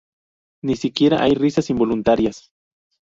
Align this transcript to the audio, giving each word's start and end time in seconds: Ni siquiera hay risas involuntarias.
Ni 0.65 0.77
siquiera 0.77 1.21
hay 1.21 1.35
risas 1.35 1.69
involuntarias. 1.69 2.49